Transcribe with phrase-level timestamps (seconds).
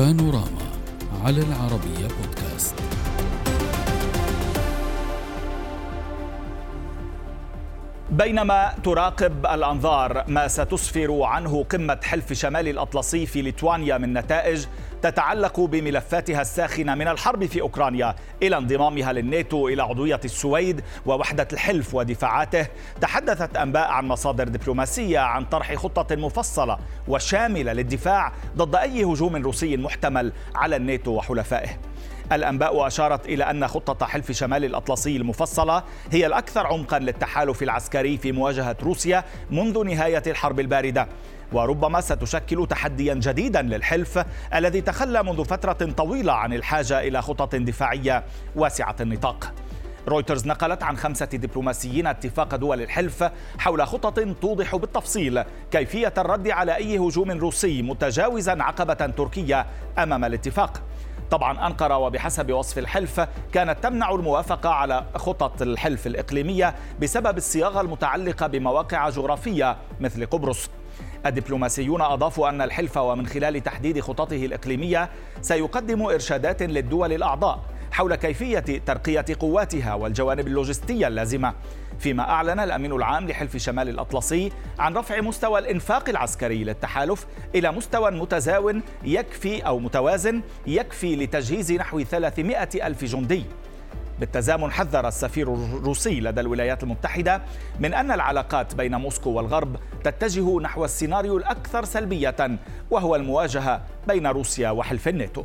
[0.00, 0.70] بانوراما
[1.24, 2.74] على العربية بودكاست.
[8.10, 14.66] بينما تراقب الأنظار ما ستسفر عنه قمة حلف شمال الأطلسي في ليتوانيا من نتائج
[15.02, 21.94] تتعلق بملفاتها الساخنة من الحرب في أوكرانيا إلى انضمامها للناتو إلى عضوية السويد ووحدة الحلف
[21.94, 22.66] ودفاعاته.
[23.00, 26.78] تحدثت أنباء عن مصادر دبلوماسية عن طرح خطة مفصلة
[27.08, 31.68] وشاملة للدفاع ضد أي هجوم روسي محتمل على الناتو وحلفائه.
[32.32, 38.32] الأنباء أشارت إلى أن خطة حلف شمال الأطلسي المفصلة هي الأكثر عمقا للتحالف العسكري في
[38.32, 41.08] مواجهة روسيا منذ نهاية الحرب الباردة.
[41.52, 48.24] وربما ستشكل تحديا جديدا للحلف الذي تخلى منذ فترة طويلة عن الحاجة إلى خطط دفاعية
[48.56, 49.52] واسعة النطاق.
[50.08, 56.76] رويترز نقلت عن خمسة دبلوماسيين اتفاق دول الحلف حول خطط توضح بالتفصيل كيفية الرد على
[56.76, 59.66] أي هجوم روسي متجاوزا عقبة تركية
[59.98, 60.82] أمام الاتفاق.
[61.30, 63.20] طبعا أنقرة وبحسب وصف الحلف
[63.52, 70.70] كانت تمنع الموافقة على خطط الحلف الإقليمية بسبب الصياغة المتعلقة بمواقع جغرافية مثل قبرص.
[71.26, 75.10] الدبلوماسيون أضافوا أن الحلف ومن خلال تحديد خططه الإقليمية
[75.42, 77.60] سيقدم إرشادات للدول الأعضاء
[77.92, 81.54] حول كيفية ترقية قواتها والجوانب اللوجستية اللازمة.
[81.98, 88.10] فيما أعلن الأمين العام لحلف شمال الأطلسي عن رفع مستوى الإنفاق العسكري للتحالف إلى مستوى
[88.10, 93.44] متزاون يكفي أو متوازن يكفي لتجهيز نحو 300 ألف جندي.
[94.20, 97.42] بالتزامن حذر السفير الروسي لدى الولايات المتحدة
[97.80, 102.58] من أن العلاقات بين موسكو والغرب تتجه نحو السيناريو الأكثر سلبية
[102.90, 105.44] وهو المواجهة بين روسيا وحلف الناتو.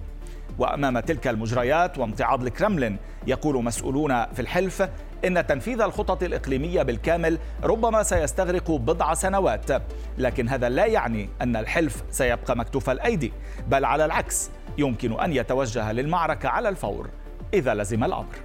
[0.60, 4.90] وأمام تلك المجريات وامتعاض الكرملين يقول مسؤولون في الحلف
[5.26, 9.72] إن تنفيذ الخطط الإقليمية بالكامل ربما سيستغرق بضع سنوات.
[10.18, 13.34] لكن هذا لا يعني أن الحلف سيبقى مكتوف الأيدي
[13.68, 17.10] بل على العكس يمكن أن يتوجه للمعركة على الفور
[17.54, 18.36] إذا لزم الأمر.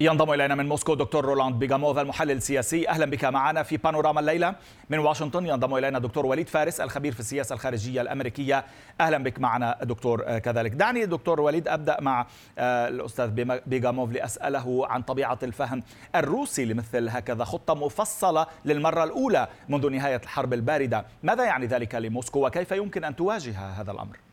[0.00, 2.88] ينضم إلينا من موسكو دكتور رولاند بيغاموف المحلل السياسي.
[2.88, 4.54] أهلا بك معنا في بانوراما الليلة.
[4.90, 8.64] من واشنطن ينضم إلينا دكتور وليد فارس الخبير في السياسة الخارجية الأمريكية.
[9.00, 10.72] أهلا بك معنا دكتور آه، كذلك.
[10.72, 12.26] دعني دكتور وليد أبدأ مع
[12.58, 13.30] آه، الأستاذ
[13.66, 15.82] بيغاموف لأسأله عن طبيعة الفهم
[16.14, 21.04] الروسي لمثل هكذا خطة مفصلة للمرة الأولى منذ نهاية الحرب الباردة.
[21.22, 24.25] ماذا يعني ذلك لموسكو وكيف يمكن أن تواجه هذا الأمر؟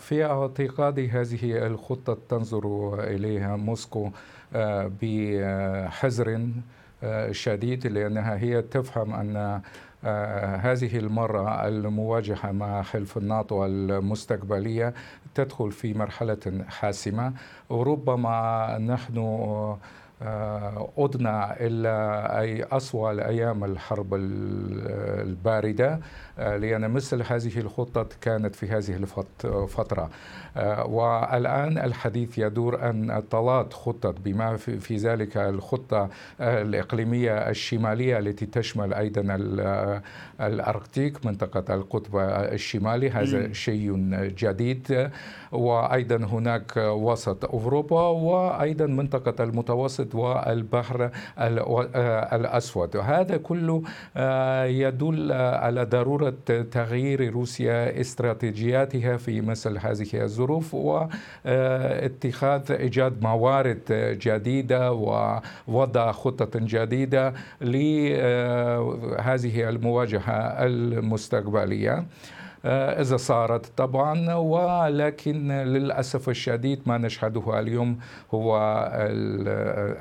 [0.00, 4.10] في اعتقادي هذه الخطة تنظر إليها موسكو
[4.54, 6.48] آه، بحذر
[7.02, 9.60] آه، شديد لأنها هي تفهم أن
[10.04, 14.94] آه، هذه المرة المواجهة مع حلف الناتو المستقبلية
[15.34, 17.32] تدخل في مرحلة حاسمة.
[17.70, 19.18] وربما نحن
[20.98, 21.88] عدنا إلى
[22.40, 26.00] أي أسوأ أيام الحرب الباردة.
[26.38, 28.96] آه، لأن مثل هذه الخطة كانت في هذه
[29.44, 30.10] الفترة
[30.56, 36.08] آه، والآن الحديث يدور أن طلات خطة بما في ذلك الخطة
[36.40, 39.22] الإقليمية الشمالية التي تشمل أيضا
[40.40, 42.16] الأركتيك منطقة القطب
[42.52, 43.10] الشمالي.
[43.10, 43.96] هذا شيء
[44.38, 45.10] جديد.
[45.52, 51.10] وأيضا هناك وسط أوروبا وأيضا منطقة المتوسط والبحر
[52.32, 52.96] الأسود.
[52.96, 53.82] هذا كله
[54.16, 56.34] آه، يدل على ضرورة
[56.70, 63.80] تغيير روسيا استراتيجياتها في مثل هذه الظروف واتخاذ إيجاد موارد
[64.22, 71.92] جديدة ووضع خطة جديدة لهذه المواجهة المستقبلية.
[71.92, 72.04] آه،
[72.64, 77.98] إذا صارت طبعا ولكن للأسف الشديد ما نشهده اليوم
[78.34, 78.58] هو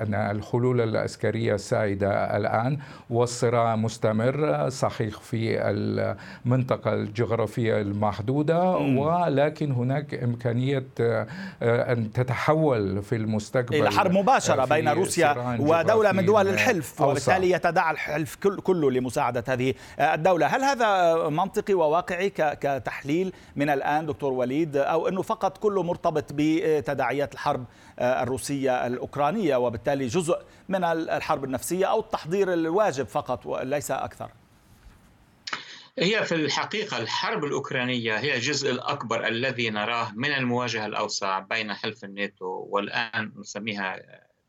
[0.01, 2.77] أن الحلول العسكرية سائدة الآن
[3.09, 11.27] والصراع مستمر صحيح في المنطقة الجغرافية المحدودة ولكن هناك إمكانية آه،
[11.61, 17.93] أن تتحول في المستقبل إلى حرب مباشرة بين روسيا ودولة من دول الحلف وبالتالي يتداعى
[17.93, 20.47] الحلف كله لمساعدة هذه الدولة.
[20.47, 27.33] هل هذا منطقي وواقعي كتحليل من الآن دكتور وليد أو أنه فقط كله مرتبط بتداعيات
[27.33, 27.65] الحرب
[27.99, 34.31] الروسية الأوكرانية وبالتالي جزء من الحرب النفسية أو التحضير الواجب فقط وليس أكثر؟
[35.99, 42.03] هي في الحقيقة الحرب الأوكرانية هي الجزء الأكبر الذي نراه من المواجهة الأوسع بين حلف
[42.03, 43.95] الناتو والآن نسميها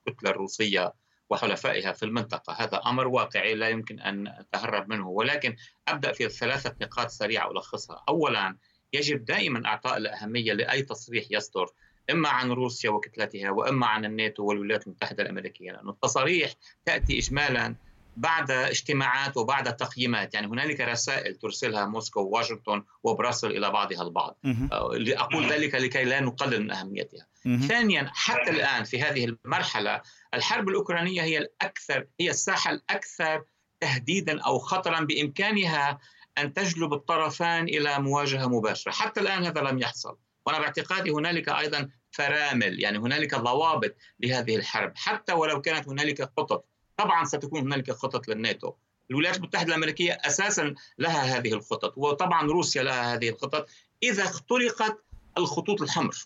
[0.08, 0.92] الكتلة الروسية
[1.30, 2.52] وحلفائها في المنطقة.
[2.52, 5.08] هذا أمر واقعي لا يمكن أن نتهرب منه.
[5.08, 5.56] ولكن
[5.88, 8.04] أبدأ في ثلاثة نقاط سريعة ألخصها.
[8.08, 8.56] أولا
[8.92, 11.66] يجب دائما أعطاء الأهمية لأي تصريح يصدر
[12.10, 15.72] إما عن روسيا وكتلتها وإما عن الناتو والولايات المتحدة الأمريكية.
[15.72, 16.52] لأن التصاريح
[16.84, 17.74] تأتي إجمالا
[18.20, 20.34] بعد اجتماعات وبعد تقييمات.
[20.34, 24.38] يعني هنالك رسائل ترسلها موسكو وواشنطن وبراسل إلى بعضها البعض.
[24.44, 27.26] أقول ذلك لكي لا نقلل من أهميتها.
[27.68, 30.00] ثانيا حتى الآن في هذه المرحلة
[30.34, 33.44] الحرب الأوكرانية هي الأكثر هي الساحة الأكثر
[33.80, 35.98] تهديدا أو خطرا بإمكانها
[36.38, 38.92] أن تجلب الطرفان إلى مواجهة مباشرة.
[38.92, 40.16] حتى الآن هذا لم يحصل.
[40.46, 44.92] وأنا باعتقادي هنالك أيضا فرامل يعني هنالك ضوابط لهذه الحرب.
[44.96, 46.66] حتى ولو كانت هنالك خطط
[47.00, 48.72] طبعا ستكون هنالك خطط للناتو.
[49.10, 53.68] الولايات المتحدة الأمريكية أساسا لها هذه الخطط وطبعا روسيا لها هذه الخطط
[54.02, 55.04] إذا اخترقت
[55.38, 56.16] الخطوط الحمر.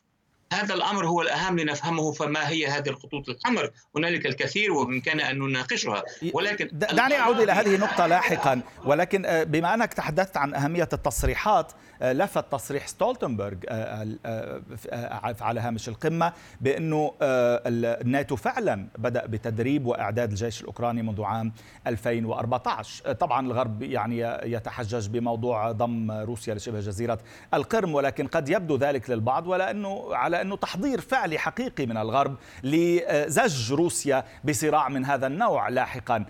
[0.53, 6.03] هذا الأمر هو الأهم لنفهمه فما هي هذه الخطوط الحمر هنالك الكثير وبإمكاننا أن نناقشها.
[6.33, 8.61] ولكن دعني أعود إلى هذه النقطة لاحقا.
[8.85, 14.07] ولكن آه، بما أنك تحدثت عن أهمية التصريحات آه، لفت تصريح ستولتنبرغ آه،
[15.41, 21.53] على هامش القمة بأنه الناتو فعلا بدأ بتدريب وإعداد الجيش الأوكراني منذ عام
[21.87, 27.19] 2014 طبعا الغرب يعني يتحجج بموضوع ضم روسيا لشبه جزيرة
[27.55, 32.37] القرم ولكن قد يبدو ذلك للبعض ولا انه على أنه تحضير فعلي حقيقي من الغرب
[32.63, 36.25] لزج روسيا بصراع من هذا النوع لاحقا.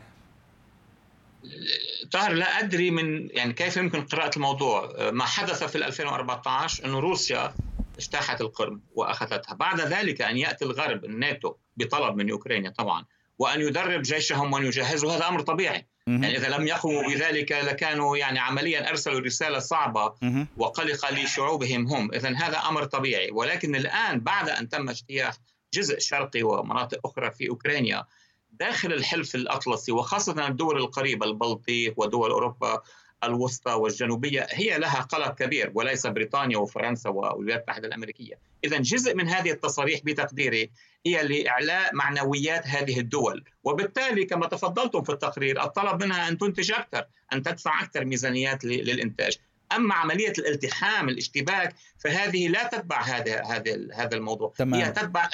[2.13, 5.11] طاهر لا أدري من يعني كيف يمكن قراءة الموضوع.
[5.11, 7.55] ما حدث في 2014 انه روسيا
[7.99, 9.55] اجتاحت القرم وأخذتها.
[9.55, 13.05] بعد ذلك أن يأتي الغرب الناتو بطلب من اوكرانيا طبعا
[13.39, 15.13] وأن يدرب جيشهم وأن يجهزوا.
[15.13, 15.87] هذا أمر طبيعي.
[16.07, 20.15] يعني إذا لم يقوموا بذلك لكانوا يعني عمليا أرسلوا رسالة صعبة
[20.57, 22.15] وقلقه لشعوبهم هم.
[22.15, 23.31] اذا هذا أمر طبيعي.
[23.33, 25.35] ولكن الآن بعد أن تم اجتياح
[25.75, 28.05] جزء شرقي ومناطق أخرى في أوكرانيا
[28.53, 32.83] داخل الحلف الأطلسي وخاصة الدول القريبة البلطيق ودول أوروبا
[33.27, 39.29] الوسطى والجنوبية هي لها قلق كبير وليس بريطانيا وفرنسا والولايات المتحدة الأمريكية، اذا جزء من
[39.29, 40.71] هذه التصاريح بتقديري
[41.07, 47.05] هي لإعلاء معنويات هذه الدول، وبالتالي كما تفضلتم في التقرير الطلب منها أن تنتج أكثر،
[47.33, 49.39] أن تدفع أكثر ميزانيات للإنتاج،
[49.73, 54.53] أما عملية الالتحام الاشتباك فهذه لا تتبع هذا هذا هذا الموضوع.
[54.59, 54.81] تمام.
[54.81, 55.29] هي تتبع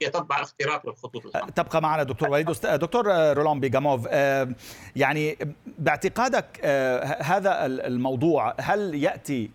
[0.00, 2.46] تتبع اختراق للخطوط الحمراء تبقى معنا دكتور وليد.
[2.64, 4.48] دكتور رولان بيجاموف آه،
[4.96, 5.38] يعني
[5.78, 9.50] باعتقادك آه، هذا الموضوع هل يأتي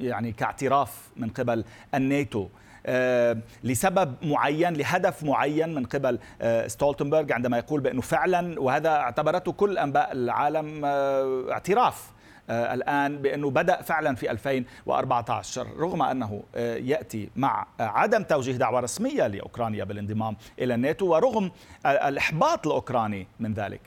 [0.00, 1.64] يعني كاعتراف من قبل
[1.94, 2.48] الناتو
[2.86, 6.18] آه، لسبب معين لهدف معين من قبل
[6.66, 12.08] ستولتنبرغ عندما يقول بأنه فعلا وهذا اعتبرته كل أنباء العالم اعتراف.
[12.08, 12.13] آه،
[12.50, 19.26] الآن بأنه بدأ فعلا في 2014 رغم أنه آه، يأتي مع عدم توجيه دعوة رسمية
[19.26, 21.50] لأوكرانيا بالانضمام إلى الناتو ورغم
[21.86, 23.80] الإحباط الأوكراني من ذلك.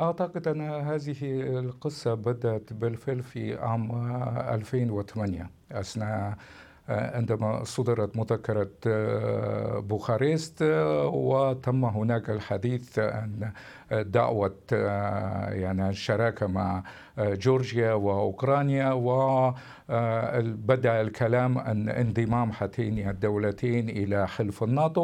[0.00, 1.16] أعتقد أن هذه
[1.58, 4.12] القصة بدأت بالفعل في عام
[4.54, 6.34] 2008 أثناء
[6.90, 8.70] عندما صدرت مذكرة
[9.80, 10.62] بوخارست
[11.12, 13.52] وتم هناك الحديث عن
[13.92, 14.56] دعوة
[15.52, 16.82] يعني الشراكة مع
[17.20, 25.02] جورجيا وأوكرانيا وبدأ الكلام عن انضمام هاتين الدولتين إلى حلف الناتو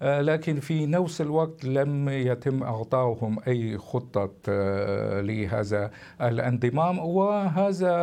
[0.00, 4.30] ولكن في نفس الوقت لم يتم إعطائهم أي خطة
[5.20, 5.90] لهذا
[6.20, 6.98] الانضمام.
[6.98, 7.94] وهذا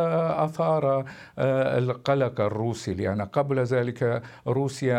[0.44, 1.04] أثار
[1.38, 4.98] القلق الروسي لأن قبل ذلك روسيا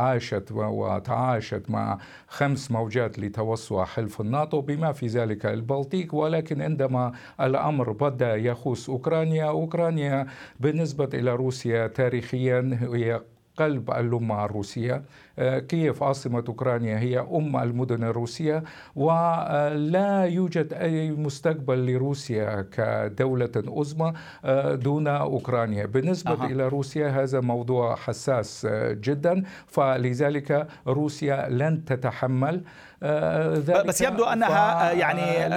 [0.00, 6.14] عاشت وتعايشت مع خمس موجات لتوسع حلف الناتو بما في ذلك البلطيق.
[6.14, 7.12] ولكن عندما
[7.60, 9.44] الأمر بدأ يخص أوكرانيا.
[9.44, 10.26] أوكرانيا
[10.60, 13.20] بالنسبة إلى روسيا تاريخيا هي
[13.56, 15.02] قلب الأمة الروسية.
[15.40, 18.62] كييف عاصمة أوكرانيا هي أم المدن الروسية؟
[18.96, 24.12] ولا يوجد أي مستقبل لروسيا كدولة عظمى
[24.44, 25.86] آه، دون أوكرانيا.
[25.86, 26.46] بالنسبة أه.
[26.46, 29.42] إلى روسيا هذا موضوع حساس آه، جدا.
[29.66, 32.62] فلذلك روسيا لن تتحمل
[33.02, 33.86] ذلك.
[33.86, 35.48] بس يبدو أنها يعني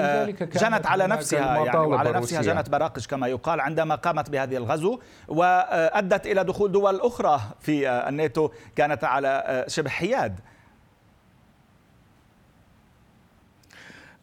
[0.41, 6.27] جنت على نفسها يعني وعلى نفسها جنت براقش كما يقال عندما قامت بهذه الغزو وأدت
[6.27, 10.40] إلى دخول دول أخرى في الناتو كانت على شبه حياد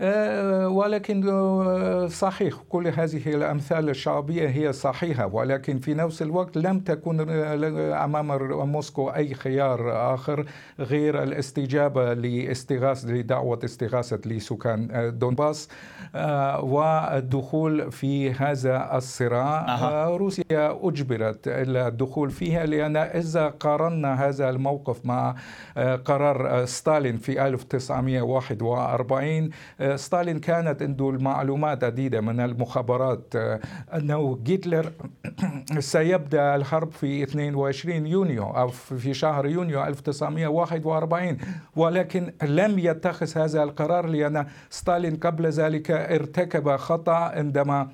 [0.00, 7.30] ولكن آه، صحيح كل هذه الأمثال الشعبية هي صحيحة ولكن في نفس الوقت لم تكن
[7.30, 8.26] آه، أمام
[8.73, 10.47] موسكو أي خيار آخر
[10.78, 15.69] غير الاستجابة لاستغاثة لدعوة استغاثة لسكان دونباس
[16.62, 20.16] والدخول في هذا الصراع أه.
[20.16, 25.35] روسيا أجبرت إلى الدخول فيها لأن إذا قارنا هذا الموقف مع
[26.04, 29.50] قرار ستالين في 1941
[29.97, 33.35] ستالين كانت عنده المعلومات عديدة من المخابرات
[33.95, 34.93] أنه هتلر
[35.79, 41.39] سيبدأ الحرب في 22 يونيو أو في شهر يونيو 1941
[41.77, 47.89] ولكن لم يتخذ هذا القرار لأن ستالين قبل ذلك ارتكب خطأ عندما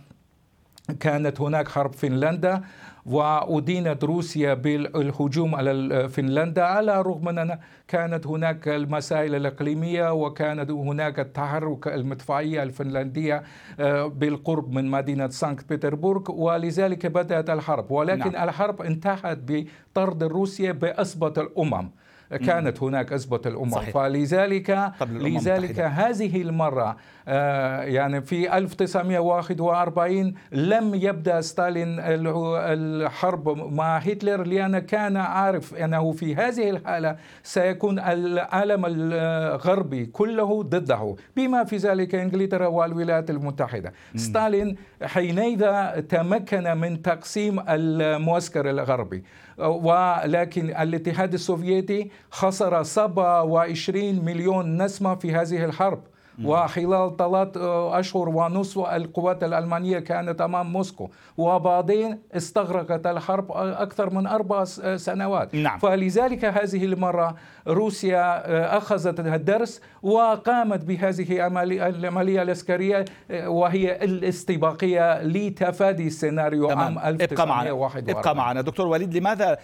[1.00, 2.62] كانت هناك حرب فنلندا
[3.06, 11.20] وأدينت روسيا بالهجوم على فنلندا على الرغم من أن كانت هناك المسائل الإقليمية وكانت هناك
[11.20, 13.42] التحرك المدفعية الفنلندية
[13.80, 17.90] آه، بالقرب من مدينة سانكت بطرسبرغ ولذلك بدأت الحرب.
[17.90, 18.48] ولكن نعم.
[18.48, 21.90] الحرب انتهت بطرد روسيا بأسبة الأمم.
[22.30, 23.70] كانت هناك أزمة الأمم.
[23.70, 23.94] صحيح.
[23.94, 35.16] فلذلك لذلك هذه المرة يعني في 1941 لم يبدأ ستالين الحرب مع هتلر لأن كان
[35.16, 43.30] عارف أنه في هذه الحالة سيكون العالم الغربي كله ضده بما في ذلك إنجلترا والولايات
[43.30, 43.92] المتحدة.
[44.16, 45.66] ستالين حينئذ
[46.00, 49.24] تمكن من تقسيم المعسكر الغربي
[49.58, 56.02] ولكن الاتحاد السوفيتي خسر 27 مليون نسمة في هذه الحرب
[56.44, 57.56] وخلال ثلاث
[57.92, 61.10] أشهر ونصف القوات الألمانية كانت أمام موسكو.
[61.36, 64.64] وبعدين استغرقت الحرب أكثر من أربع
[64.96, 65.54] سنوات.
[65.54, 65.78] نعم.
[65.78, 67.34] فلذلك هذه المرة
[67.68, 78.60] روسيا أخذت الدرس وقامت بهذه العملية العسكرية وهي الاستباقية لتفادي سيناريو عام 1941 ابقى معنا.
[78.60, 79.58] دكتور وليد لماذا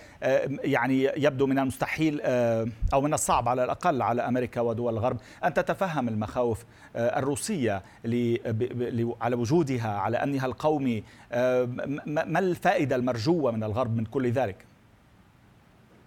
[0.64, 2.21] يعني يبدو من المستحيل
[2.95, 6.62] أو من الصعب على الأقل على أمريكا ودول الغرب أن تتفهم المخاوف
[6.97, 7.83] آه، الروسية
[9.21, 11.64] على وجودها على أمنها القومي آه،
[12.07, 14.66] ما الفائدة المرجوة من الغرب من كل ذلك؟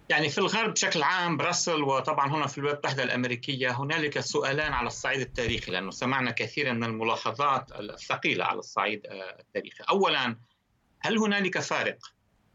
[0.08, 4.86] يعني في الغرب بشكل عام براسل وطبعا هنا في الولايات المتحده الأمريكية هنالك سؤالان على
[4.86, 9.84] الصعيد التاريخي لأنه سمعنا كثيرا من الملاحظات الثقيلة على الصعيد آه، التاريخي.
[9.88, 10.36] اولا
[11.00, 11.98] هل هنالك فارق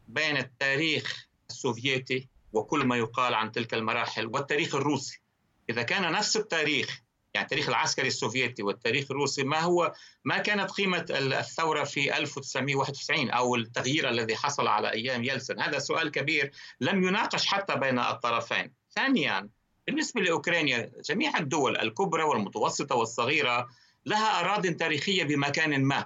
[0.08, 5.22] بين التاريخ السوفيتي وكل ما يقال عن تلك المراحل والتاريخ الروسي؟
[5.70, 7.01] إذا كان نفس التاريخ
[7.34, 13.56] يعني التاريخ العسكري السوفيتي والتاريخ الروسي ما هو ما كانت قيمة الثورة في 1991 أو
[13.56, 18.74] التغيير الذي حصل على أيام يلسن؟ هذا سؤال كبير لم يناقش حتى بين الطرفين.
[18.96, 19.50] ثانيا
[19.88, 23.68] بالنسبة لأوكرانيا جميع الدول الكبرى والمتوسطة والصغيرة
[24.06, 26.06] لها أراضٍ تاريخية بمكان ما.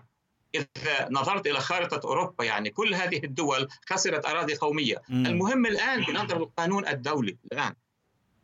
[0.55, 5.01] إذا نظرت إلى خارطة أوروبا يعني كل هذه الدول خسرت أراضي قومية.
[5.09, 7.73] المهم الآن بنظر القانون الدولي الآن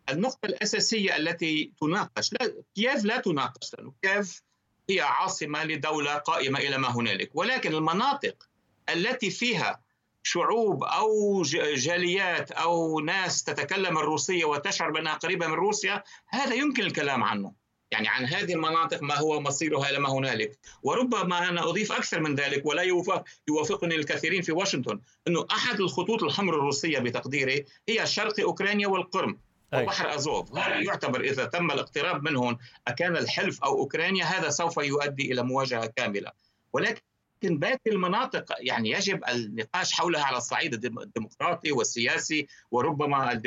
[0.09, 4.43] النقطة الأساسية التي تناقش لا كييف لا تناقش؟ لأنه كييف
[4.89, 7.29] هي عاصمة لدولة قائمة إلى ما هنالك.
[7.33, 8.47] ولكن المناطق
[8.89, 9.81] التي فيها
[10.23, 11.41] شعوب أو
[11.75, 17.53] جاليات أو ناس تتكلم الروسية وتشعر بأنها قريبة من روسيا هذا يمكن الكلام عنه.
[17.91, 20.59] يعني عن هذه المناطق ما هو مصيرها إلى ما هنالك.
[20.83, 26.23] وربما أنا أضيف أكثر من ذلك ولا يوافق يوافقني الكثيرين في واشنطن أنه أحد الخطوط
[26.23, 29.37] الحمر الروسية بتقديري هي شرق أوكرانيا والقرم.
[29.73, 30.57] وبحر أزوف.
[30.57, 35.85] هذا يعتبر إذا تم الاقتراب منهم أكان الحلف أو أوكرانيا هذا سوف يؤدي إلى مواجهة
[35.85, 36.31] كاملة.
[36.73, 37.01] ولكن
[37.43, 43.41] باقي المناطق يعني يجب النقاش حولها على الصعيد الديمقراطي والسياسي وربما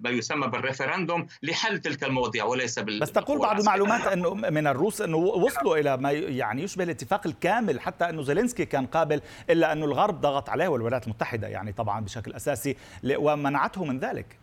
[0.00, 4.66] ما يسمى بال referendum لحل تلك المواضيع وليس بال بس تقول بعض المعلومات إنه من
[4.66, 9.20] الروس إنه وصلوا إلى ما يعني يشبه الاتفاق الكامل حتى إنه زيلينسكي كان قابل
[9.50, 14.41] إلا انه الغرب ضغط عليه والولايات المتحدة يعني طبعا بشكل أساسي ومنعته من ذلك.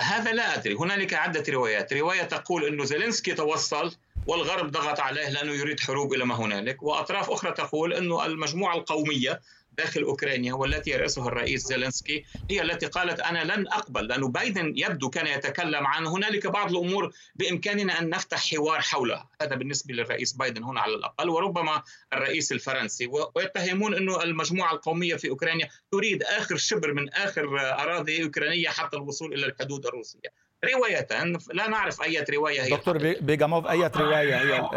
[0.00, 0.74] هذا لا أدري.
[0.74, 1.92] هنالك عدة روايات.
[1.92, 3.92] رواية تقول أنه زيلينسكي توصل
[4.26, 9.40] والغرب ضغط عليه لأنه يريد حروب إلى ما هنالك وأطراف أخرى تقول أنه المجموعة القومية
[9.78, 15.10] داخل أوكرانيا والتي يرأسها الرئيس زيلينسكي هي التي قالت أنا لن أقبل لأنه بايدن يبدو
[15.10, 19.30] كان يتكلم عن هنالك بعض الأمور بإمكاننا أن نفتح حوار حولها.
[19.42, 23.10] هذا بالنسبة للرئيس بايدن هنا على الأقل وربما الرئيس الفرنسي.
[23.34, 29.34] ويتهمون إنه المجموعة القومية في أوكرانيا تريد آخر شبر من آخر أراضي أوكرانية حتى الوصول
[29.34, 30.43] إلى الحدود الروسية.
[30.74, 31.06] رواية
[31.52, 32.70] لا نعرف أي رواية هي.
[32.70, 34.68] دكتور بيجاموف أي رواية هي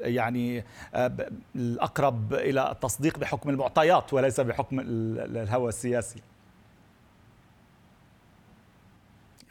[0.00, 1.12] يعني آه،
[1.56, 6.22] الأقرب إلى التصديق بحكم المعطيات وليس بحكم الهوى السياسي؟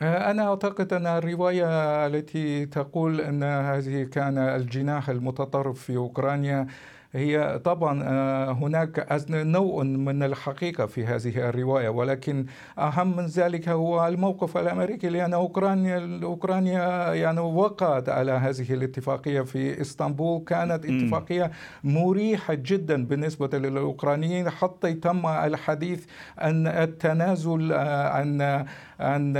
[0.01, 1.65] آه، أنا أعتقد أن الرواية
[2.07, 6.67] التي تقول أن هذه كان الجناح المتطرف في أوكرانيا
[7.13, 12.45] هي طبعا آه، هناك نوع من الحقيقة في هذه الرواية ولكن
[12.79, 19.81] أهم من ذلك هو الموقف الأمريكي لأن أوكرانيا أوكرانيا يعني وقعت على هذه الاتفاقية في
[19.81, 20.43] إسطنبول.
[20.43, 21.51] كانت اتفاقية
[21.83, 26.05] مريحة جدا بالنسبة للأوكرانيين حتى تم الحديث
[26.37, 28.65] عن التنازل آه، عن
[29.01, 29.37] أن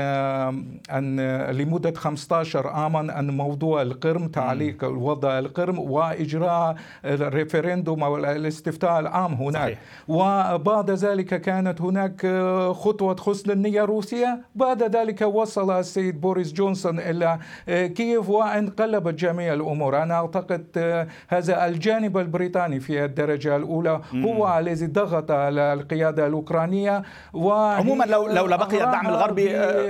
[0.91, 1.19] أن
[1.51, 6.75] لمدة 15 عاما أن موضوع القرم تعليق وضع القرم وإجراء
[7.05, 9.61] ال referendum أو الاستفتاء العام هناك.
[9.61, 9.79] صحيح.
[10.07, 12.27] وبعد ذلك كانت هناك
[12.75, 20.03] خطوة حسن النية روسيا بعد ذلك وصل السيد بوريس جونسون إلى كييف وانقلبت جميع الأمور.
[20.03, 20.65] أنا أعتقد
[21.27, 27.03] هذا الجانب البريطاني في الدرجة الأولى هو الذي ضغط على القيادة الأوكرانية.
[27.35, 29.48] عموما لو لو بقي الدعم الغربي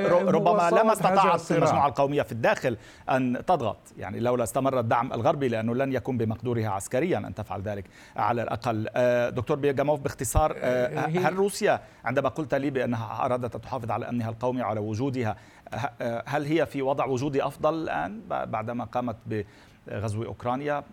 [0.10, 2.78] ربما لما استطاعت المجموعة القومية في الداخل
[3.10, 3.78] أن تضغط.
[3.98, 7.86] يعني لولا استمر الدعم الغربي لأنه لن يكون بمقدورها عسكريا أن تفعل ذلك
[8.16, 8.90] على الأقل.
[9.36, 10.58] دكتور بيجاموف باختصار
[10.96, 15.36] هل روسيا عندما قلت لي بأنها أرادت أن تحافظ على أمنها القومي وعلى وجودها
[16.26, 19.16] هل هي في وضع وجودي أفضل الآن بعدما قامت
[19.88, 20.84] بغزو أوكرانيا؟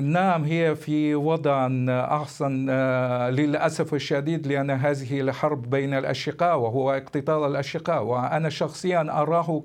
[0.00, 7.44] نعم هي في وضع أحسن آه، للأسف الشديد لأن هذه الحرب بين الأشقاء وهو اقتتال
[7.46, 9.64] الأشقاء وأنا شخصيا أراه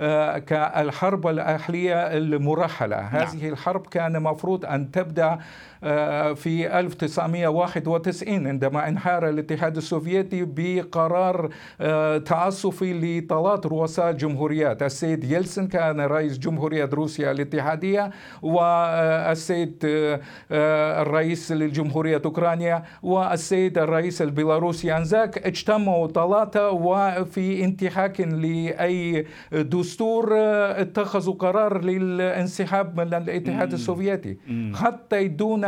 [0.00, 3.06] آه، كالحرب الأهلية المرحلة نعم.
[3.06, 5.38] هذه الحرب كان مفروض أن تبدأ
[6.34, 11.48] في 1991 عندما انحار الاتحاد السوفيتي بقرار
[12.18, 14.82] تعسفي لثلاث رؤساء الجمهوريات.
[14.82, 18.10] السيد يلسن كان رئيس جمهورية روسيا الاتحادية
[18.42, 20.20] والسيد السيد آه،
[20.50, 30.80] آه، الرئيس للجمهورية أوكرانيا والسيد الرئيس البيلاروسي أنزاك اجتمعوا ثلاثة وفي انتهاك لأي دستور آه،
[30.80, 34.36] اتخذوا قرار للانسحاب من الاتحاد السوفيتي.
[34.74, 35.64] حتى يدون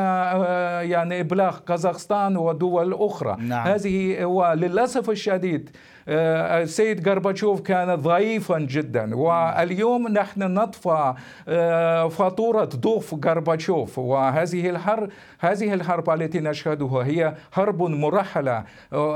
[0.83, 3.67] يعني إبلاغ قزاقستان ودول أخرى نعم.
[3.67, 5.71] هذه وللأسف الشديد
[6.09, 9.17] السيد غرباتشوف كان ضعيفا جدا.
[9.17, 11.15] واليوم نحن ندفع
[12.09, 13.99] فاتورة ضعف غرباتشوف.
[13.99, 18.65] وهذه الحرب هذه الحرب التي نشهدها هي حرب مرحلة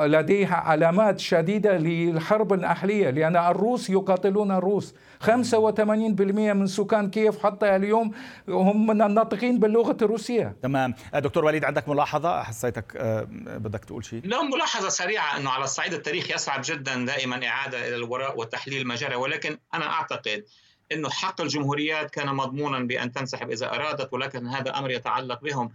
[0.06, 4.94] لديها علامات شديدة للحرب الأهلية لأن الروس يقاتلون الروس.
[5.20, 8.10] 85% من سكان كييف حتى اليوم
[8.48, 10.56] هم من الناطقين باللغة الروسية.
[10.62, 10.94] تمام.
[11.14, 15.92] دكتور وليد عندك ملاحظة؟ حسيتك آه، بدك تقول شيء؟ لا ملاحظة سريعة أنه على الصعيد
[15.92, 16.77] التاريخي يصعب جدا.
[16.82, 20.44] دائما إعادة إلى الوراء وتحليل ما جرى ولكن أنا أعتقد
[20.92, 25.72] إنه حق الجمهوريات كان مضمونا بأن تنسحب إذا أرادت ولكن هذا أمر يتعلق بهم.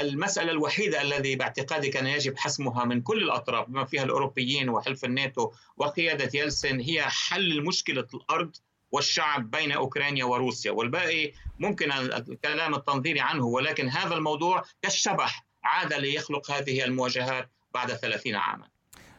[0.00, 5.52] المسألة الوحيدة الذي باعتقادي كان يجب حسمها من كل الأطراف بما فيها الأوروبيين وحلف الناتو
[5.76, 8.56] وقيادة يلسن هي حل مشكلة الأرض
[8.92, 10.70] والشعب بين أوكرانيا وروسيا.
[10.70, 18.34] والباقي ممكن الكلام التنظيري عنه ولكن هذا الموضوع كالشبح عاد ليخلق هذه المواجهات بعد 30
[18.34, 18.75] عاما.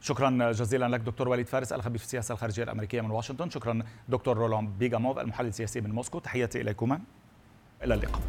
[0.08, 3.50] شكرا جزيلا لك دكتور وليد فارس الخبير في السياسة الخارجية الأمريكية من واشنطن.
[3.50, 6.20] شكرا دكتور رولان بيغاموف المحلل السياسي من موسكو.
[6.20, 7.00] تحياتي إليكما.
[7.84, 8.22] إلى اللقاء.